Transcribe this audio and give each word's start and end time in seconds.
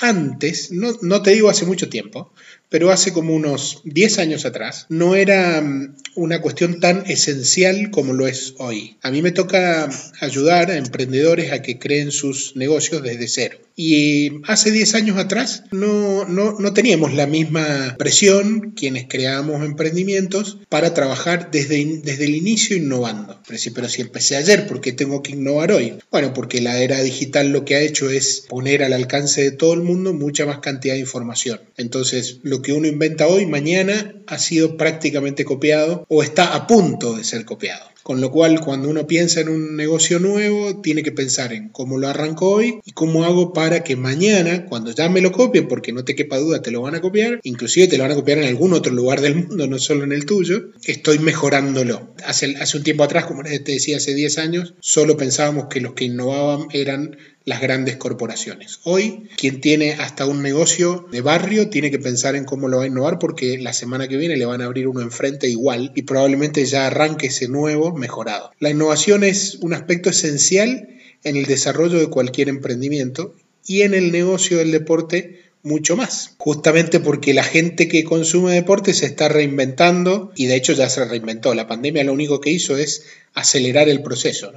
antes, 0.00 0.72
no, 0.72 0.96
no, 1.02 1.22
te 1.22 1.32
digo 1.32 1.50
hace 1.50 1.66
mucho 1.66 1.88
tiempo, 1.88 2.32
pero 2.68 2.90
hace 2.90 3.12
como 3.12 3.34
unos 3.34 3.82
10 3.84 4.18
años 4.18 4.46
atrás, 4.46 4.86
no 4.88 5.14
era 5.14 5.60
mm, 5.60 5.96
una 6.16 6.40
cuestión 6.40 6.80
tan 6.80 7.04
esencial 7.10 7.90
como 7.90 8.14
lo 8.14 8.26
es 8.26 8.54
hoy. 8.58 8.96
A 9.02 9.10
mí 9.10 9.22
me 9.22 9.32
toca 9.32 9.90
ayudar 10.20 10.70
a 10.70 10.78
emprendedores 10.78 11.52
a 11.52 11.62
que 11.62 11.78
creen 11.78 12.10
sus 12.10 12.56
negocios 12.56 13.02
desde 13.02 13.28
cero. 13.28 13.58
Y 13.82 14.42
hace 14.46 14.72
10 14.72 14.94
años 14.94 15.16
atrás 15.16 15.64
no, 15.70 16.26
no, 16.26 16.58
no 16.60 16.74
teníamos 16.74 17.14
la 17.14 17.26
misma 17.26 17.96
presión 17.98 18.72
quienes 18.76 19.06
creamos 19.08 19.64
emprendimientos 19.64 20.58
para 20.68 20.92
trabajar 20.92 21.50
desde, 21.50 22.02
desde 22.04 22.26
el 22.26 22.34
inicio 22.34 22.76
innovando. 22.76 23.40
Pero 23.48 23.88
si 23.88 24.02
empecé 24.02 24.36
ayer, 24.36 24.66
¿por 24.66 24.82
qué 24.82 24.92
tengo 24.92 25.22
que 25.22 25.32
innovar 25.32 25.72
hoy? 25.72 25.94
Bueno, 26.10 26.34
porque 26.34 26.60
la 26.60 26.78
era 26.78 27.00
digital 27.00 27.52
lo 27.52 27.64
que 27.64 27.76
ha 27.76 27.80
hecho 27.80 28.10
es 28.10 28.44
poner 28.50 28.82
al 28.82 28.92
alcance 28.92 29.44
de 29.44 29.52
todo 29.52 29.72
el 29.72 29.80
mundo 29.80 30.12
mucha 30.12 30.44
más 30.44 30.58
cantidad 30.58 30.92
de 30.92 31.00
información. 31.00 31.62
Entonces, 31.78 32.40
lo 32.42 32.60
que 32.60 32.74
uno 32.74 32.86
inventa 32.86 33.28
hoy, 33.28 33.46
mañana 33.46 34.14
ha 34.26 34.38
sido 34.38 34.76
prácticamente 34.76 35.46
copiado 35.46 36.04
o 36.10 36.22
está 36.22 36.54
a 36.54 36.66
punto 36.66 37.16
de 37.16 37.24
ser 37.24 37.46
copiado. 37.46 37.86
Con 38.10 38.20
lo 38.20 38.32
cual, 38.32 38.60
cuando 38.60 38.88
uno 38.88 39.06
piensa 39.06 39.40
en 39.40 39.48
un 39.48 39.76
negocio 39.76 40.18
nuevo, 40.18 40.80
tiene 40.80 41.04
que 41.04 41.12
pensar 41.12 41.52
en 41.52 41.68
cómo 41.68 41.96
lo 41.96 42.08
arranco 42.08 42.50
hoy 42.50 42.80
y 42.84 42.90
cómo 42.90 43.22
hago 43.22 43.52
para 43.52 43.84
que 43.84 43.94
mañana, 43.94 44.66
cuando 44.66 44.90
ya 44.90 45.08
me 45.08 45.20
lo 45.20 45.30
copien, 45.30 45.68
porque 45.68 45.92
no 45.92 46.04
te 46.04 46.16
quepa 46.16 46.38
duda, 46.38 46.60
te 46.60 46.72
lo 46.72 46.82
van 46.82 46.96
a 46.96 47.00
copiar, 47.00 47.38
inclusive 47.44 47.86
te 47.86 47.98
lo 47.98 48.02
van 48.02 48.10
a 48.10 48.16
copiar 48.16 48.38
en 48.38 48.48
algún 48.48 48.72
otro 48.72 48.92
lugar 48.92 49.20
del 49.20 49.36
mundo, 49.36 49.68
no 49.68 49.78
solo 49.78 50.02
en 50.02 50.10
el 50.10 50.26
tuyo, 50.26 50.72
estoy 50.82 51.20
mejorándolo. 51.20 52.12
Hace, 52.26 52.56
hace 52.56 52.78
un 52.78 52.82
tiempo 52.82 53.04
atrás, 53.04 53.26
como 53.26 53.44
te 53.44 53.60
decía, 53.60 53.98
hace 53.98 54.12
10 54.12 54.38
años, 54.38 54.74
solo 54.80 55.16
pensábamos 55.16 55.66
que 55.66 55.80
los 55.80 55.94
que 55.94 56.06
innovaban 56.06 56.66
eran 56.72 57.16
las 57.44 57.60
grandes 57.60 57.96
corporaciones. 57.96 58.80
Hoy, 58.84 59.28
quien 59.36 59.60
tiene 59.60 59.92
hasta 59.94 60.26
un 60.26 60.42
negocio 60.42 61.06
de 61.10 61.20
barrio 61.20 61.70
tiene 61.70 61.90
que 61.90 61.98
pensar 61.98 62.36
en 62.36 62.44
cómo 62.44 62.68
lo 62.68 62.78
va 62.78 62.84
a 62.84 62.88
innovar 62.88 63.18
porque 63.18 63.58
la 63.58 63.72
semana 63.72 64.08
que 64.08 64.16
viene 64.16 64.36
le 64.36 64.44
van 64.44 64.60
a 64.60 64.66
abrir 64.66 64.88
uno 64.88 65.00
enfrente 65.00 65.48
igual 65.48 65.92
y 65.94 66.02
probablemente 66.02 66.64
ya 66.66 66.86
arranque 66.86 67.28
ese 67.28 67.48
nuevo 67.48 67.94
mejorado. 67.96 68.52
La 68.58 68.70
innovación 68.70 69.24
es 69.24 69.56
un 69.56 69.72
aspecto 69.72 70.10
esencial 70.10 70.88
en 71.24 71.36
el 71.36 71.46
desarrollo 71.46 71.98
de 71.98 72.08
cualquier 72.08 72.48
emprendimiento 72.48 73.34
y 73.66 73.82
en 73.82 73.94
el 73.94 74.12
negocio 74.12 74.58
del 74.58 74.72
deporte 74.72 75.49
mucho 75.62 75.96
más. 75.96 76.34
Justamente 76.38 77.00
porque 77.00 77.34
la 77.34 77.44
gente 77.44 77.88
que 77.88 78.04
consume 78.04 78.54
deporte 78.54 78.94
se 78.94 79.06
está 79.06 79.28
reinventando 79.28 80.32
y 80.36 80.46
de 80.46 80.56
hecho 80.56 80.72
ya 80.72 80.88
se 80.88 81.04
reinventó. 81.04 81.54
La 81.54 81.66
pandemia 81.66 82.04
lo 82.04 82.12
único 82.12 82.40
que 82.40 82.50
hizo 82.50 82.76
es 82.76 83.04
acelerar 83.34 83.88
el 83.88 84.02
proceso. 84.02 84.52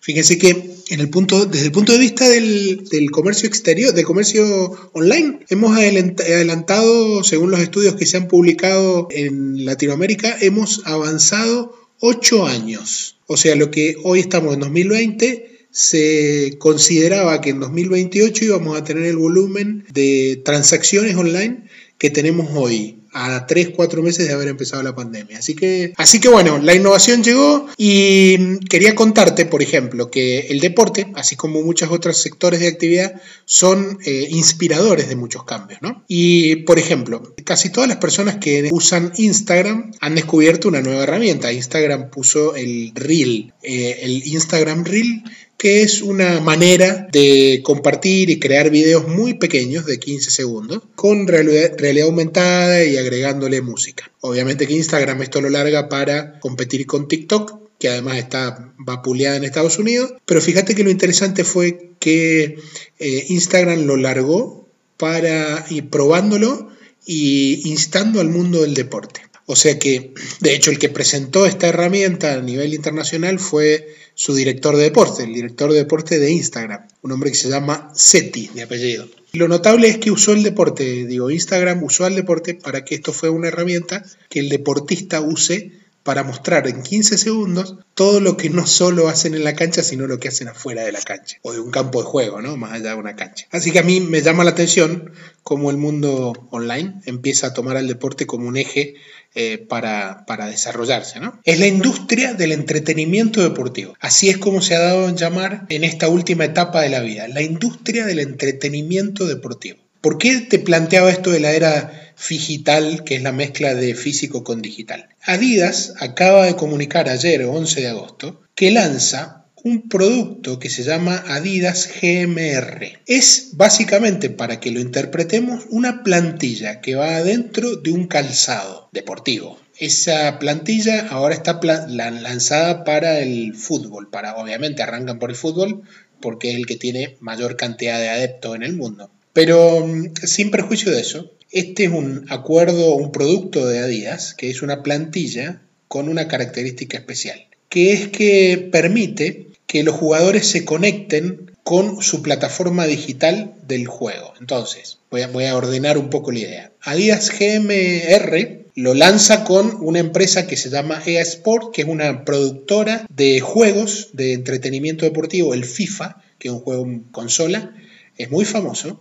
Fíjense 0.00 0.38
que 0.38 0.50
en 0.90 1.00
el 1.00 1.08
punto, 1.08 1.46
desde 1.46 1.66
el 1.66 1.72
punto 1.72 1.92
de 1.92 1.98
vista 1.98 2.28
del, 2.28 3.10
comercio 3.10 3.48
exterior, 3.48 3.94
del 3.94 4.04
comercio 4.04 4.90
online, 4.92 5.40
hemos 5.48 5.76
adelantado, 5.76 7.24
según 7.24 7.50
los 7.50 7.60
estudios 7.60 7.94
que 7.94 8.06
se 8.06 8.16
han 8.16 8.28
publicado 8.28 9.08
en 9.10 9.64
Latinoamérica, 9.64 10.36
hemos 10.40 10.82
avanzado 10.84 11.74
ocho 12.00 12.46
años. 12.46 13.16
O 13.26 13.36
sea, 13.36 13.54
lo 13.54 13.70
que 13.70 13.96
hoy 14.02 14.20
estamos 14.20 14.54
en 14.54 14.60
2020 14.60 15.49
se 15.70 16.56
consideraba 16.58 17.40
que 17.40 17.50
en 17.50 17.60
2028 17.60 18.44
íbamos 18.44 18.78
a 18.78 18.84
tener 18.84 19.04
el 19.04 19.16
volumen 19.16 19.84
de 19.92 20.40
transacciones 20.44 21.16
online 21.16 21.64
que 21.98 22.10
tenemos 22.10 22.48
hoy 22.54 23.00
a 23.12 23.46
3, 23.46 23.70
4 23.74 24.02
meses 24.02 24.26
de 24.26 24.32
haber 24.32 24.48
empezado 24.48 24.82
la 24.82 24.94
pandemia. 24.94 25.38
Así 25.38 25.54
que, 25.54 25.92
así 25.96 26.20
que 26.20 26.28
bueno, 26.28 26.58
la 26.58 26.74
innovación 26.74 27.22
llegó 27.22 27.66
y 27.76 28.58
quería 28.68 28.94
contarte, 28.94 29.46
por 29.46 29.62
ejemplo, 29.62 30.10
que 30.10 30.40
el 30.48 30.60
deporte, 30.60 31.08
así 31.14 31.36
como 31.36 31.62
muchos 31.62 31.90
otros 31.90 32.18
sectores 32.18 32.60
de 32.60 32.68
actividad, 32.68 33.20
son 33.44 33.98
eh, 34.04 34.28
inspiradores 34.30 35.08
de 35.08 35.16
muchos 35.16 35.44
cambios. 35.44 35.82
¿no? 35.82 36.04
Y, 36.06 36.56
por 36.56 36.78
ejemplo, 36.78 37.34
casi 37.44 37.70
todas 37.70 37.88
las 37.88 37.98
personas 37.98 38.36
que 38.36 38.68
usan 38.70 39.12
Instagram 39.16 39.92
han 40.00 40.14
descubierto 40.14 40.68
una 40.68 40.80
nueva 40.80 41.02
herramienta. 41.02 41.52
Instagram 41.52 42.10
puso 42.10 42.54
el 42.54 42.92
Reel, 42.94 43.52
eh, 43.62 43.98
el 44.02 44.26
Instagram 44.26 44.84
Reel 44.84 45.24
que 45.60 45.82
es 45.82 46.00
una 46.00 46.40
manera 46.40 47.06
de 47.12 47.60
compartir 47.62 48.30
y 48.30 48.40
crear 48.40 48.70
videos 48.70 49.06
muy 49.06 49.34
pequeñños 49.34 49.84
de 49.84 49.98
15 49.98 50.30
segundos 50.30 50.80
con 50.94 51.26
realidad, 51.26 52.00
aumentada 52.02 52.82
y 52.82 52.96
agregándole 52.96 53.60
música. 53.60 54.10
Obviamente 54.22 54.66
que 54.66 54.72
Instagram 54.72 55.20
esto 55.20 55.42
lo 55.42 55.50
larga 55.50 55.90
para 55.90 56.40
competir 56.40 56.86
con 56.86 57.08
TikTok, 57.08 57.58
que 57.78 57.90
además 57.90 58.16
está 58.16 58.72
vapuleada 58.78 59.36
en 59.36 59.44
Estados 59.44 59.78
Unidos, 59.78 60.14
pero 60.24 60.40
fíjate 60.40 60.74
que 60.74 60.82
lo 60.82 60.88
interesante 60.88 61.44
fue 61.44 61.90
que 61.98 62.58
eh, 62.98 63.26
Instagram 63.28 63.84
lo 63.84 63.98
largó 63.98 64.66
para 64.96 65.66
ir 65.68 65.90
probándolo 65.90 66.70
y 67.04 67.68
instando 67.68 68.22
al 68.22 68.30
mundo 68.30 68.62
del 68.62 68.72
deporte. 68.72 69.29
O 69.50 69.56
sea 69.56 69.80
que, 69.80 70.14
de 70.38 70.54
hecho, 70.54 70.70
el 70.70 70.78
que 70.78 70.90
presentó 70.90 71.44
esta 71.44 71.66
herramienta 71.66 72.34
a 72.34 72.40
nivel 72.40 72.72
internacional 72.72 73.40
fue 73.40 73.96
su 74.14 74.32
director 74.32 74.76
de 74.76 74.84
deporte, 74.84 75.24
el 75.24 75.34
director 75.34 75.72
de 75.72 75.78
deporte 75.78 76.20
de 76.20 76.30
Instagram, 76.30 76.86
un 77.02 77.10
hombre 77.10 77.32
que 77.32 77.36
se 77.36 77.48
llama 77.48 77.90
Seti 77.92 78.48
de 78.54 78.62
apellido. 78.62 79.08
lo 79.32 79.48
notable 79.48 79.88
es 79.88 79.98
que 79.98 80.12
usó 80.12 80.34
el 80.34 80.44
deporte, 80.44 81.04
digo, 81.04 81.32
Instagram 81.32 81.82
usó 81.82 82.06
el 82.06 82.14
deporte 82.14 82.54
para 82.54 82.84
que 82.84 82.94
esto 82.94 83.12
fuera 83.12 83.34
una 83.34 83.48
herramienta 83.48 84.04
que 84.28 84.38
el 84.38 84.50
deportista 84.50 85.20
use 85.20 85.72
para 86.02 86.24
mostrar 86.24 86.66
en 86.66 86.82
15 86.82 87.18
segundos 87.18 87.76
todo 87.94 88.20
lo 88.20 88.36
que 88.36 88.48
no 88.48 88.66
solo 88.66 89.08
hacen 89.08 89.34
en 89.34 89.44
la 89.44 89.54
cancha, 89.54 89.82
sino 89.82 90.06
lo 90.06 90.18
que 90.18 90.28
hacen 90.28 90.48
afuera 90.48 90.82
de 90.82 90.92
la 90.92 91.02
cancha, 91.02 91.36
o 91.42 91.52
de 91.52 91.60
un 91.60 91.70
campo 91.70 92.00
de 92.00 92.06
juego, 92.06 92.40
¿no? 92.40 92.56
Más 92.56 92.72
allá 92.72 92.90
de 92.90 92.94
una 92.94 93.16
cancha. 93.16 93.46
Así 93.50 93.70
que 93.70 93.80
a 93.80 93.82
mí 93.82 94.00
me 94.00 94.22
llama 94.22 94.44
la 94.44 94.50
atención 94.50 95.12
cómo 95.42 95.70
el 95.70 95.76
mundo 95.76 96.32
online 96.50 97.00
empieza 97.04 97.48
a 97.48 97.54
tomar 97.54 97.76
al 97.76 97.88
deporte 97.88 98.26
como 98.26 98.48
un 98.48 98.56
eje 98.56 98.94
eh, 99.34 99.58
para, 99.58 100.24
para, 100.26 100.46
desarrollarse. 100.46 101.20
¿no? 101.20 101.38
Es 101.44 101.58
la 101.60 101.66
industria 101.66 102.34
del 102.34 102.52
entretenimiento 102.52 103.42
deportivo. 103.42 103.94
Así 104.00 104.28
es 104.28 104.38
como 104.38 104.62
se 104.62 104.74
ha 104.74 104.80
dado 104.80 105.08
en 105.08 105.16
llamar 105.16 105.66
en 105.68 105.84
esta 105.84 106.08
última 106.08 106.44
etapa 106.44 106.80
de 106.82 106.88
la 106.88 107.00
vida, 107.00 107.28
la 107.28 107.42
industria 107.42 108.06
del 108.06 108.20
entretenimiento 108.20 109.26
deportivo. 109.26 109.78
¿Por 110.00 110.16
qué 110.16 110.40
te 110.40 110.58
planteaba 110.58 111.10
esto 111.10 111.30
de 111.30 111.40
la 111.40 111.52
era 111.52 112.14
digital, 112.28 113.04
que 113.04 113.16
es 113.16 113.22
la 113.22 113.32
mezcla 113.32 113.74
de 113.74 113.94
físico 113.94 114.44
con 114.44 114.62
digital? 114.62 115.10
Adidas 115.24 115.92
acaba 115.98 116.46
de 116.46 116.56
comunicar 116.56 117.10
ayer, 117.10 117.44
11 117.44 117.82
de 117.82 117.88
agosto, 117.88 118.40
que 118.54 118.70
lanza 118.70 119.44
un 119.62 119.90
producto 119.90 120.58
que 120.58 120.70
se 120.70 120.84
llama 120.84 121.22
Adidas 121.28 121.90
GMR. 122.00 123.00
Es 123.06 123.50
básicamente, 123.52 124.30
para 124.30 124.58
que 124.58 124.70
lo 124.70 124.80
interpretemos, 124.80 125.64
una 125.68 126.02
plantilla 126.02 126.80
que 126.80 126.94
va 126.94 127.16
adentro 127.16 127.76
de 127.76 127.90
un 127.90 128.06
calzado 128.06 128.88
deportivo. 128.92 129.58
Esa 129.78 130.38
plantilla 130.38 131.08
ahora 131.08 131.34
está 131.34 131.60
lanzada 131.88 132.84
para 132.84 133.18
el 133.20 133.54
fútbol, 133.54 134.08
para 134.08 134.36
obviamente 134.36 134.82
arrancan 134.82 135.18
por 135.18 135.28
el 135.28 135.36
fútbol 135.36 135.82
porque 136.20 136.50
es 136.50 136.56
el 136.56 136.66
que 136.66 136.76
tiene 136.76 137.16
mayor 137.20 137.56
cantidad 137.56 137.98
de 137.98 138.08
adeptos 138.08 138.56
en 138.56 138.62
el 138.62 138.76
mundo. 138.76 139.10
Pero 139.40 139.86
mm, 139.86 140.16
sin 140.24 140.50
perjuicio 140.50 140.92
de 140.92 141.00
eso, 141.00 141.32
este 141.50 141.84
es 141.84 141.90
un 141.90 142.26
acuerdo, 142.28 142.94
un 142.94 143.10
producto 143.10 143.66
de 143.66 143.78
Adidas, 143.78 144.34
que 144.34 144.50
es 144.50 144.60
una 144.60 144.82
plantilla 144.82 145.62
con 145.88 146.10
una 146.10 146.28
característica 146.28 146.98
especial, 146.98 147.46
que 147.70 147.94
es 147.94 148.08
que 148.08 148.68
permite 148.70 149.46
que 149.66 149.82
los 149.82 149.94
jugadores 149.94 150.46
se 150.46 150.66
conecten 150.66 151.52
con 151.64 152.02
su 152.02 152.20
plataforma 152.20 152.84
digital 152.84 153.54
del 153.66 153.86
juego. 153.86 154.34
Entonces, 154.38 154.98
voy 155.10 155.22
a, 155.22 155.56
ordenar 155.56 155.96
un 155.96 156.10
poco 156.10 156.32
la 156.32 156.40
idea. 156.40 156.72
Adidas 156.82 157.30
GMR 157.30 158.66
lo 158.74 158.92
lanza 158.92 159.44
con 159.44 159.78
una 159.80 160.00
empresa 160.00 160.46
que 160.46 160.58
se 160.58 160.68
llama 160.68 161.02
EA 161.06 161.22
Sport, 161.22 161.72
que 161.72 161.80
es 161.80 161.88
una 161.88 162.26
productora 162.26 163.06
de 163.08 163.40
juegos 163.40 164.10
de 164.12 164.34
entretenimiento 164.34 165.06
deportivo, 165.06 165.54
el 165.54 165.64
FIFA, 165.64 166.22
que 166.38 166.48
es 166.48 166.52
un 166.52 166.60
juego 166.60 166.86
consola, 167.10 167.74
es 168.18 168.30
muy 168.30 168.44
famoso, 168.44 169.00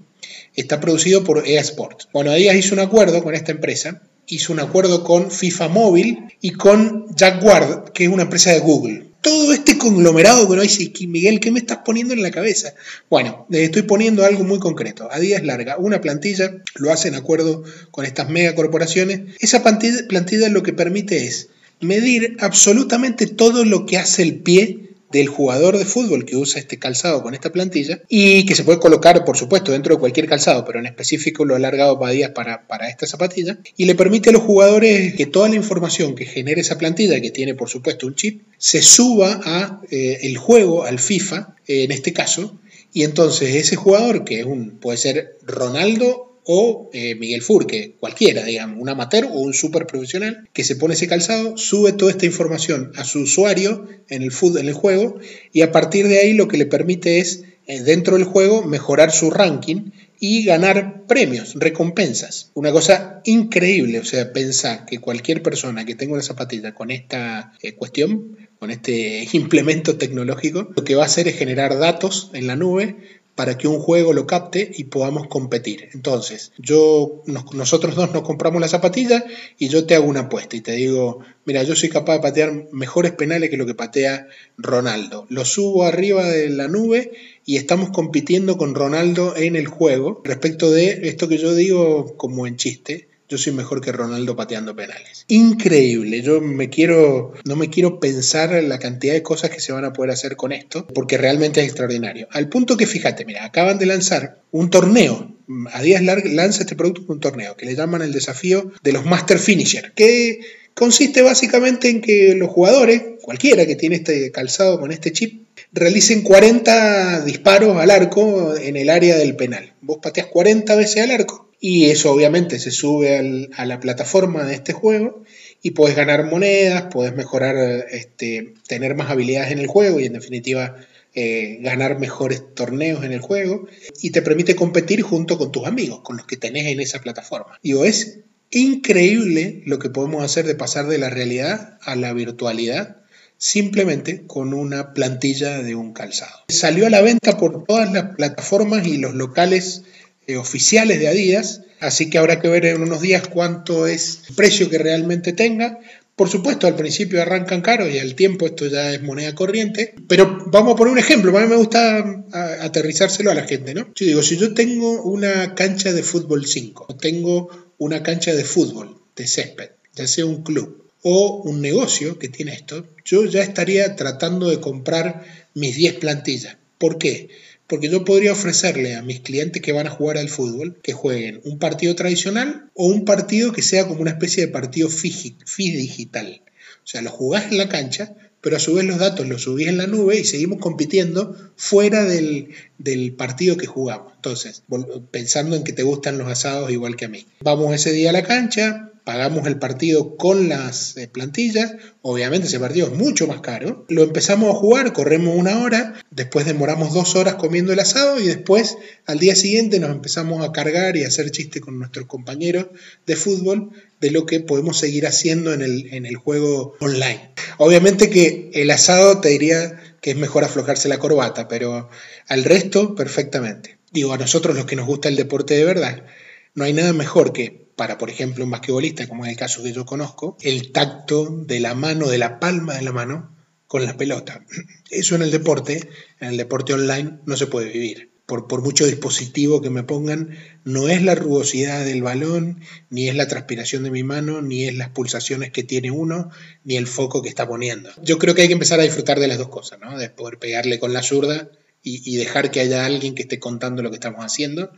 está 0.59 0.79
producido 0.79 1.23
por 1.23 1.47
EA 1.47 1.61
Sport. 1.61 2.03
Bueno, 2.13 2.31
Adidas 2.31 2.55
hizo 2.55 2.73
un 2.73 2.81
acuerdo 2.81 3.23
con 3.23 3.35
esta 3.35 3.51
empresa, 3.51 4.01
hizo 4.27 4.53
un 4.53 4.59
acuerdo 4.59 5.03
con 5.03 5.31
FIFA 5.31 5.67
Móvil 5.69 6.19
y 6.41 6.51
con 6.51 7.07
Jaguar, 7.15 7.91
que 7.93 8.05
es 8.05 8.09
una 8.09 8.23
empresa 8.23 8.51
de 8.51 8.59
Google. 8.59 9.05
todo 9.21 9.51
este 9.51 9.77
conglomerado 9.77 10.47
que 10.47 10.55
no 10.55 10.61
dice, 10.61 10.91
Miguel, 11.07 11.41
¿qué 11.41 11.51
me 11.51 11.59
estás 11.59 11.79
poniendo 11.83 12.13
en 12.13 12.21
la 12.21 12.31
cabeza? 12.31 12.73
Bueno, 13.09 13.47
estoy 13.51 13.81
poniendo 13.81 14.23
algo 14.23 14.45
muy 14.45 14.59
concreto. 14.59 15.09
A 15.11 15.19
días 15.19 15.43
larga, 15.43 15.77
una 15.77 15.99
plantilla, 15.99 16.63
lo 16.75 16.91
hacen 16.91 17.13
en 17.13 17.19
acuerdo 17.19 17.63
con 17.91 18.05
estas 18.05 18.29
megacorporaciones. 18.29 19.35
Esa 19.39 19.61
plantilla, 19.61 20.07
plantilla 20.07 20.47
lo 20.47 20.63
que 20.63 20.71
permite 20.71 21.25
es 21.25 21.49
medir 21.81 22.37
absolutamente 22.39 23.27
todo 23.27 23.65
lo 23.65 23.85
que 23.85 23.97
hace 23.97 24.23
el 24.23 24.35
pie 24.39 24.88
del 25.11 25.27
jugador 25.27 25.77
de 25.77 25.85
fútbol 25.85 26.25
que 26.25 26.35
usa 26.35 26.59
este 26.59 26.77
calzado 26.77 27.23
con 27.23 27.33
esta 27.33 27.51
plantilla 27.51 28.01
y 28.07 28.45
que 28.45 28.55
se 28.55 28.63
puede 28.63 28.79
colocar, 28.79 29.25
por 29.25 29.37
supuesto, 29.37 29.71
dentro 29.71 29.95
de 29.95 29.99
cualquier 29.99 30.27
calzado, 30.27 30.65
pero 30.65 30.79
en 30.79 30.85
específico 30.85 31.45
lo 31.45 31.53
ha 31.53 31.57
alargado 31.57 31.99
para, 31.99 32.67
para 32.67 32.89
esta 32.89 33.07
zapatilla 33.07 33.57
y 33.75 33.85
le 33.85 33.95
permite 33.95 34.29
a 34.29 34.33
los 34.33 34.43
jugadores 34.43 35.13
que 35.15 35.25
toda 35.25 35.49
la 35.49 35.55
información 35.55 36.15
que 36.15 36.25
genere 36.25 36.61
esa 36.61 36.77
plantilla, 36.77 37.21
que 37.21 37.31
tiene 37.31 37.55
por 37.55 37.69
supuesto 37.69 38.07
un 38.07 38.15
chip, 38.15 38.43
se 38.57 38.81
suba 38.81 39.41
a 39.43 39.81
eh, 39.89 40.19
el 40.23 40.37
juego, 40.37 40.83
al 40.83 40.99
FIFA, 40.99 41.55
en 41.67 41.91
este 41.91 42.13
caso, 42.13 42.59
y 42.93 43.03
entonces 43.03 43.55
ese 43.55 43.75
jugador, 43.75 44.23
que 44.23 44.39
es 44.39 44.45
un, 44.45 44.79
puede 44.79 44.97
ser 44.97 45.37
Ronaldo 45.43 46.28
o 46.45 46.89
eh, 46.93 47.15
Miguel 47.15 47.41
Furque, 47.41 47.95
cualquiera, 47.99 48.43
digamos, 48.43 48.79
un 48.79 48.89
amateur 48.89 49.25
o 49.25 49.39
un 49.39 49.53
super 49.53 49.85
profesional 49.85 50.47
que 50.53 50.63
se 50.63 50.75
pone 50.75 50.93
ese 50.93 51.07
calzado, 51.07 51.57
sube 51.57 51.93
toda 51.93 52.11
esta 52.11 52.25
información 52.25 52.91
a 52.95 53.03
su 53.03 53.21
usuario 53.21 53.87
en 54.09 54.23
el, 54.23 54.31
en 54.57 54.67
el 54.67 54.73
juego 54.73 55.19
y 55.51 55.61
a 55.61 55.71
partir 55.71 56.07
de 56.07 56.19
ahí 56.19 56.33
lo 56.33 56.47
que 56.47 56.57
le 56.57 56.65
permite 56.65 57.19
es, 57.19 57.43
eh, 57.67 57.81
dentro 57.81 58.17
del 58.17 58.25
juego, 58.25 58.63
mejorar 58.63 59.11
su 59.11 59.29
ranking 59.29 59.91
y 60.19 60.43
ganar 60.43 61.05
premios, 61.07 61.53
recompensas. 61.55 62.51
Una 62.53 62.71
cosa 62.71 63.21
increíble, 63.23 63.99
o 63.99 64.05
sea, 64.05 64.33
pensar 64.33 64.85
que 64.85 64.99
cualquier 64.99 65.41
persona 65.41 65.85
que 65.85 65.95
tenga 65.95 66.13
una 66.13 66.23
zapatilla 66.23 66.73
con 66.73 66.91
esta 66.91 67.53
eh, 67.61 67.75
cuestión, 67.75 68.37
con 68.59 68.71
este 68.71 69.27
implemento 69.33 69.97
tecnológico, 69.97 70.69
lo 70.75 70.83
que 70.83 70.95
va 70.95 71.03
a 71.03 71.05
hacer 71.05 71.27
es 71.27 71.37
generar 71.37 71.77
datos 71.77 72.31
en 72.33 72.47
la 72.47 72.55
nube 72.55 72.97
para 73.39 73.57
que 73.57 73.69
un 73.69 73.79
juego 73.79 74.11
lo 74.11 74.27
capte 74.27 74.69
y 74.75 74.83
podamos 74.83 75.27
competir. 75.27 75.87
Entonces, 75.93 76.51
yo, 76.57 77.23
nosotros 77.53 77.95
dos 77.95 78.11
nos 78.11 78.23
compramos 78.23 78.59
la 78.59 78.67
zapatilla 78.67 79.23
y 79.57 79.69
yo 79.69 79.85
te 79.85 79.95
hago 79.95 80.07
una 80.07 80.23
apuesta 80.23 80.57
y 80.57 80.59
te 80.59 80.73
digo, 80.73 81.21
mira, 81.45 81.63
yo 81.63 81.73
soy 81.73 81.87
capaz 81.87 82.15
de 82.15 82.19
patear 82.19 82.65
mejores 82.73 83.13
penales 83.13 83.49
que 83.49 83.55
lo 83.55 83.65
que 83.65 83.75
patea 83.75 84.27
Ronaldo. 84.57 85.25
Lo 85.29 85.45
subo 85.45 85.85
arriba 85.85 86.27
de 86.27 86.49
la 86.49 86.67
nube 86.67 87.13
y 87.45 87.55
estamos 87.55 87.91
compitiendo 87.91 88.57
con 88.57 88.75
Ronaldo 88.75 89.33
en 89.37 89.55
el 89.55 89.67
juego 89.67 90.21
respecto 90.25 90.69
de 90.69 91.07
esto 91.07 91.29
que 91.29 91.37
yo 91.37 91.55
digo 91.55 92.17
como 92.17 92.45
en 92.45 92.57
chiste, 92.57 93.07
yo 93.29 93.37
soy 93.37 93.53
mejor 93.53 93.79
que 93.79 93.91
Ronaldo 93.91 94.35
pateando 94.35 94.75
penales. 94.75 95.25
Increíble, 95.27 96.21
yo 96.23 96.41
me 96.41 96.69
quiero, 96.69 97.33
no 97.45 97.55
me 97.55 97.69
quiero 97.69 97.99
pensar 97.99 98.53
en 98.53 98.69
la 98.69 98.79
cantidad 98.79 99.13
de 99.13 99.21
cosas 99.21 99.51
que 99.51 99.59
se 99.59 99.71
van 99.71 99.85
a 99.85 99.93
poder 99.93 100.11
hacer 100.11 100.35
con 100.35 100.51
esto, 100.51 100.87
porque 100.87 101.17
realmente 101.17 101.61
es 101.61 101.67
extraordinario. 101.67 102.27
Al 102.31 102.49
punto 102.49 102.75
que 102.75 102.87
fíjate, 102.87 103.25
mira, 103.25 103.45
acaban 103.45 103.77
de 103.77 103.85
lanzar 103.85 104.41
un 104.51 104.71
torneo. 104.71 105.31
A 105.71 105.81
días 105.81 106.01
lanza 106.03 106.61
este 106.61 106.75
producto 106.75 107.05
un 107.07 107.19
torneo 107.19 107.55
que 107.55 107.65
le 107.65 107.75
llaman 107.75 108.01
el 108.01 108.11
desafío 108.11 108.71
de 108.83 108.93
los 108.93 109.05
Master 109.05 109.37
Finisher, 109.37 109.93
que 109.93 110.39
consiste 110.73 111.21
básicamente 111.21 111.89
en 111.89 112.01
que 112.01 112.33
los 112.35 112.49
jugadores, 112.49 113.01
cualquiera 113.21 113.65
que 113.65 113.75
tiene 113.75 113.97
este 113.97 114.31
calzado 114.31 114.79
con 114.79 114.91
este 114.91 115.11
chip, 115.11 115.47
realicen 115.71 116.21
40 116.21 117.25
disparos 117.25 117.77
al 117.77 117.91
arco 117.91 118.55
en 118.55 118.75
el 118.75 118.89
área 118.89 119.17
del 119.17 119.35
penal. 119.35 119.73
Vos 119.81 119.99
pateas 120.01 120.27
40 120.27 120.75
veces 120.75 121.03
al 121.03 121.11
arco 121.11 121.48
y 121.59 121.89
eso 121.89 122.11
obviamente 122.11 122.57
se 122.59 122.71
sube 122.71 123.49
a 123.55 123.65
la 123.65 123.79
plataforma 123.79 124.45
de 124.45 124.55
este 124.55 124.73
juego 124.73 125.23
y 125.61 125.71
puedes 125.71 125.95
ganar 125.95 126.25
monedas, 126.25 126.85
puedes 126.91 127.15
mejorar, 127.15 127.55
este, 127.91 128.53
tener 128.67 128.95
más 128.95 129.09
habilidades 129.09 129.51
en 129.51 129.59
el 129.59 129.67
juego 129.67 129.99
y 129.99 130.05
en 130.05 130.13
definitiva 130.13 130.77
eh, 131.13 131.57
ganar 131.61 131.99
mejores 131.99 132.53
torneos 132.55 133.03
en 133.03 133.11
el 133.11 133.19
juego 133.19 133.67
y 134.01 134.11
te 134.11 134.21
permite 134.21 134.55
competir 134.55 135.01
junto 135.01 135.37
con 135.37 135.51
tus 135.51 135.65
amigos, 135.65 135.99
con 136.01 136.15
los 136.17 136.25
que 136.25 136.37
tenés 136.37 136.67
en 136.67 136.79
esa 136.79 136.99
plataforma. 136.99 137.59
Digo, 137.61 137.83
es 137.83 138.19
increíble 138.51 139.61
lo 139.65 139.79
que 139.79 139.89
podemos 139.89 140.23
hacer 140.23 140.45
de 140.45 140.55
pasar 140.55 140.87
de 140.87 140.97
la 140.97 141.09
realidad 141.09 141.77
a 141.81 141.95
la 141.95 142.13
virtualidad 142.13 142.97
simplemente 143.37 144.27
con 144.27 144.53
una 144.53 144.93
plantilla 144.93 145.61
de 145.63 145.73
un 145.73 145.93
calzado. 145.93 146.43
Salió 146.49 146.87
a 146.87 146.89
la 146.89 147.01
venta 147.01 147.37
por 147.37 147.63
todas 147.65 147.91
las 147.91 148.15
plataformas 148.15 148.85
y 148.85 148.97
los 148.97 149.15
locales 149.15 149.83
eh, 150.29 150.37
oficiales 150.37 150.99
de 150.99 151.07
Adidas, 151.07 151.61
así 151.79 152.07
que 152.07 152.19
habrá 152.19 152.39
que 152.39 152.49
ver 152.49 152.63
en 152.67 152.83
unos 152.83 153.01
días 153.01 153.27
cuánto 153.27 153.87
es 153.87 154.19
el 154.29 154.35
precio 154.35 154.69
que 154.69 154.77
realmente 154.77 155.33
tenga. 155.33 155.79
Por 156.15 156.29
supuesto, 156.29 156.67
al 156.67 156.75
principio 156.75 157.19
arrancan 157.19 157.61
caros 157.61 157.91
y 157.91 157.97
al 157.97 158.13
tiempo 158.13 158.45
esto 158.45 158.67
ya 158.67 158.93
es 158.93 159.01
moneda 159.01 159.33
corriente, 159.33 159.95
pero 160.07 160.45
vamos 160.51 160.73
a 160.73 160.75
poner 160.75 160.93
un 160.93 160.99
ejemplo, 160.99 161.35
a 161.35 161.41
mí 161.41 161.47
me 161.47 161.55
gusta 161.55 162.25
aterrizárselo 162.61 163.31
a 163.31 163.33
la 163.33 163.47
gente, 163.47 163.73
¿no? 163.73 163.87
Yo 163.95 164.05
digo, 164.05 164.21
si 164.21 164.37
yo 164.37 164.53
tengo 164.53 165.01
una 165.01 165.55
cancha 165.55 165.93
de 165.93 166.03
fútbol 166.03 166.45
5, 166.45 166.85
o 166.89 166.95
tengo 166.95 167.49
una 167.79 168.03
cancha 168.03 168.35
de 168.35 168.43
fútbol 168.43 169.01
de 169.15 169.25
césped, 169.25 169.71
ya 169.95 170.05
sea 170.05 170.27
un 170.27 170.43
club 170.43 170.85
o 171.01 171.41
un 171.43 171.59
negocio 171.59 172.19
que 172.19 172.27
tiene 172.29 172.53
esto, 172.53 172.85
yo 173.03 173.25
ya 173.25 173.41
estaría 173.41 173.95
tratando 173.95 174.47
de 174.47 174.59
comprar 174.59 175.25
mis 175.55 175.75
10 175.75 175.95
plantillas. 175.95 176.57
¿Por 176.77 176.99
qué? 176.99 177.29
Porque 177.69 177.87
yo 177.87 178.03
podría 178.03 178.31
ofrecerle 178.31 178.95
a 178.95 179.03
mis 179.03 179.19
clientes 179.19 179.61
que 179.61 179.71
van 179.71 179.85
a 179.85 179.91
jugar 179.91 180.17
al 180.17 180.27
fútbol 180.27 180.77
que 180.81 180.93
jueguen 180.93 181.39
un 181.43 181.59
partido 181.59 181.95
tradicional 181.95 182.71
o 182.73 182.87
un 182.87 183.05
partido 183.05 183.53
que 183.53 183.61
sea 183.61 183.87
como 183.87 184.01
una 184.01 184.09
especie 184.09 184.45
de 184.45 184.51
partido 184.51 184.89
digital. 184.89 186.41
O 186.83 186.87
sea, 186.87 187.03
lo 187.03 187.11
jugás 187.11 187.51
en 187.51 187.59
la 187.59 187.69
cancha, 187.69 188.15
pero 188.41 188.57
a 188.57 188.59
su 188.59 188.73
vez 188.73 188.85
los 188.85 188.97
datos 188.97 189.27
los 189.27 189.43
subís 189.43 189.67
en 189.67 189.77
la 189.77 189.85
nube 189.85 190.17
y 190.17 190.25
seguimos 190.25 190.59
compitiendo 190.59 191.35
fuera 191.55 192.05
del, 192.05 192.49
del, 192.79 193.13
partido 193.13 193.55
que 193.55 193.67
jugamos. 193.67 194.13
Entonces, 194.15 194.63
pensando 195.11 195.55
en 195.55 195.63
que 195.63 195.73
te 195.73 195.83
gustan 195.83 196.17
los 196.17 196.27
asados 196.27 196.71
igual 196.71 196.95
que 196.95 197.05
a 197.05 197.09
mí. 197.09 197.27
Vamos 197.41 197.75
ese 197.75 197.91
día 197.91 198.09
a 198.09 198.13
la 198.13 198.23
cancha, 198.23 198.88
pagamos 199.09 199.47
el 199.47 199.57
partido 199.57 200.17
con 200.17 200.49
las 200.49 200.95
eh, 200.95 201.07
plantillas, 201.07 201.73
obviamente 202.03 202.45
ese 202.45 202.59
partido 202.59 202.85
es 202.85 202.93
mucho 202.93 203.25
más 203.25 203.41
caro, 203.41 203.83
lo 203.89 204.03
empezamos 204.03 204.53
a 204.53 204.59
jugar, 204.59 204.93
corremos 204.93 205.35
una 205.35 205.63
hora, 205.63 205.95
después 206.11 206.45
demoramos 206.45 206.93
dos 206.93 207.15
horas 207.15 207.33
comiendo 207.33 207.73
el 207.73 207.79
asado 207.79 208.19
y 208.19 208.27
después 208.27 208.77
al 209.07 209.17
día 209.17 209.35
siguiente 209.35 209.79
nos 209.79 209.89
empezamos 209.89 210.47
a 210.47 210.51
cargar 210.51 210.95
y 210.95 211.05
a 211.05 211.07
hacer 211.07 211.31
chistes 211.31 211.59
con 211.59 211.79
nuestros 211.79 212.05
compañeros 212.05 212.67
de 213.07 213.15
fútbol 213.15 213.71
de 213.99 214.11
lo 214.11 214.27
que 214.27 214.41
podemos 214.41 214.77
seguir 214.77 215.07
haciendo 215.07 215.55
en 215.55 215.63
el, 215.63 215.91
en 215.91 216.05
el 216.05 216.15
juego 216.15 216.75
online. 216.79 217.31
Obviamente 217.57 218.11
que 218.11 218.51
el 218.53 218.69
asado 218.69 219.21
te 219.21 219.29
diría 219.29 219.97
que 220.01 220.11
es 220.11 220.17
mejor 220.17 220.43
aflojarse 220.43 220.87
la 220.87 220.99
corbata, 220.99 221.47
pero 221.47 221.89
al 222.27 222.43
resto 222.43 222.93
perfectamente. 222.93 223.79
Digo, 223.91 224.13
a 224.13 224.19
nosotros 224.19 224.55
los 224.55 224.67
que 224.67 224.75
nos 224.75 224.85
gusta 224.85 225.09
el 225.09 225.15
deporte 225.15 225.55
de 225.55 225.65
verdad, 225.65 226.05
no 226.53 226.63
hay 226.63 226.73
nada 226.73 226.93
mejor 226.93 227.33
que 227.33 227.69
para, 227.79 227.97
por 227.97 228.09
ejemplo, 228.09 228.43
un 228.43 228.51
basquetbolista, 228.51 229.07
como 229.07 229.25
es 229.25 229.31
el 229.31 229.37
caso 229.37 229.63
que 229.63 229.71
yo 229.71 229.85
conozco, 229.85 230.35
el 230.41 230.73
tacto 230.73 231.29
de 231.29 231.61
la 231.61 231.75
mano, 231.75 232.09
de 232.09 232.17
la 232.17 232.37
palma 232.37 232.75
de 232.75 232.81
la 232.81 232.91
mano 232.91 233.33
con 233.67 233.85
la 233.85 233.95
pelota. 233.95 234.43
Eso 234.89 235.15
en 235.15 235.21
el 235.21 235.31
deporte, 235.31 235.87
en 236.19 236.29
el 236.29 236.37
deporte 236.37 236.73
online, 236.73 237.19
no 237.25 237.37
se 237.37 237.47
puede 237.47 237.71
vivir. 237.71 238.11
Por, 238.25 238.47
por, 238.47 238.61
mucho 238.61 238.85
dispositivo 238.85 239.61
que 239.61 239.69
me 239.69 239.83
pongan, 239.83 240.37
no 240.65 240.89
es 240.89 241.01
la 241.01 241.15
rugosidad 241.15 241.85
del 241.85 242.03
balón, 242.03 242.61
ni 242.89 243.07
es 243.07 243.15
la 243.15 243.27
transpiración 243.27 243.83
de 243.83 243.91
mi 243.91 244.03
mano, 244.03 244.41
ni 244.41 244.65
es 244.65 244.75
las 244.75 244.89
pulsaciones 244.89 245.51
que 245.51 245.63
tiene 245.63 245.89
uno, 245.89 246.29
ni 246.63 246.75
el 246.75 246.85
foco 246.85 247.21
que 247.21 247.29
está 247.29 247.47
poniendo. 247.47 247.89
Yo 248.03 248.19
creo 248.19 248.35
que 248.35 248.41
hay 248.41 248.47
que 248.47 248.53
empezar 248.53 248.79
a 248.79 248.83
disfrutar 248.83 249.19
de 249.19 249.27
las 249.27 249.37
dos 249.37 249.47
cosas, 249.47 249.79
¿no? 249.79 249.97
De 249.97 250.09
poder 250.09 250.37
pegarle 250.37 250.79
con 250.79 250.91
la 250.91 251.01
zurda 251.01 251.49
y, 251.81 252.17
dejar 252.17 252.51
que 252.51 252.59
haya 252.59 252.85
alguien 252.85 253.15
que 253.15 253.23
esté 253.23 253.39
contando 253.39 253.81
lo 253.81 253.89
que 253.89 253.95
estamos 253.95 254.23
haciendo. 254.23 254.71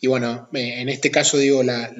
Y 0.00 0.06
bueno, 0.06 0.48
en 0.52 0.88
este 0.88 1.10
caso 1.10 1.38
digo, 1.38 1.62
la, 1.62 1.92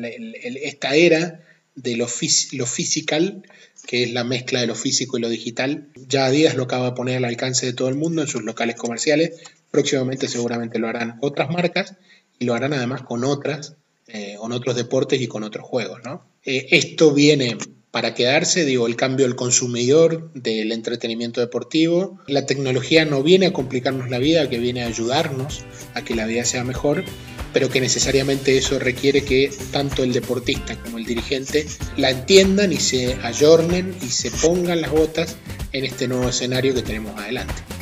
esta 0.62 0.94
era 0.94 1.40
de 1.74 1.96
lo, 1.96 2.06
lo 2.52 2.66
physical, 2.66 3.42
que 3.86 4.02
es 4.02 4.12
la 4.12 4.24
mezcla 4.24 4.60
de 4.60 4.66
lo 4.66 4.74
físico 4.74 5.16
y 5.16 5.20
lo 5.20 5.28
digital, 5.28 5.88
ya 5.94 6.30
Díaz 6.30 6.56
lo 6.56 6.64
acaba 6.64 6.90
de 6.90 6.96
poner 6.96 7.16
al 7.18 7.24
alcance 7.24 7.66
de 7.66 7.72
todo 7.72 7.88
el 7.88 7.94
mundo 7.94 8.22
en 8.22 8.28
sus 8.28 8.42
locales 8.42 8.76
comerciales. 8.76 9.40
Próximamente 9.70 10.28
seguramente 10.28 10.78
lo 10.78 10.88
harán 10.88 11.18
otras 11.20 11.50
marcas 11.50 11.94
y 12.38 12.44
lo 12.44 12.54
harán 12.54 12.72
además 12.72 13.02
con 13.02 13.24
otras, 13.24 13.74
eh, 14.08 14.36
con 14.38 14.52
otros 14.52 14.76
deportes 14.76 15.20
y 15.20 15.28
con 15.28 15.44
otros 15.44 15.66
juegos. 15.66 16.00
¿no? 16.04 16.24
Eh, 16.44 16.66
esto 16.70 17.12
viene 17.12 17.56
para 17.98 18.14
quedarse, 18.14 18.64
digo, 18.64 18.86
el 18.86 18.94
cambio 18.94 19.26
del 19.26 19.34
consumidor, 19.34 20.30
del 20.32 20.70
entretenimiento 20.70 21.40
deportivo. 21.40 22.20
La 22.28 22.46
tecnología 22.46 23.04
no 23.04 23.24
viene 23.24 23.46
a 23.46 23.52
complicarnos 23.52 24.08
la 24.08 24.18
vida, 24.20 24.48
que 24.48 24.58
viene 24.58 24.84
a 24.84 24.86
ayudarnos 24.86 25.64
a 25.94 26.02
que 26.02 26.14
la 26.14 26.24
vida 26.24 26.44
sea 26.44 26.62
mejor, 26.62 27.02
pero 27.52 27.70
que 27.70 27.80
necesariamente 27.80 28.56
eso 28.56 28.78
requiere 28.78 29.24
que 29.24 29.50
tanto 29.72 30.04
el 30.04 30.12
deportista 30.12 30.80
como 30.80 30.98
el 30.98 31.06
dirigente 31.06 31.66
la 31.96 32.10
entiendan 32.10 32.72
y 32.72 32.76
se 32.76 33.14
ayornen 33.20 33.92
y 34.00 34.10
se 34.10 34.30
pongan 34.30 34.80
las 34.80 34.92
botas 34.92 35.34
en 35.72 35.84
este 35.84 36.06
nuevo 36.06 36.28
escenario 36.28 36.74
que 36.74 36.82
tenemos 36.82 37.18
adelante. 37.18 37.77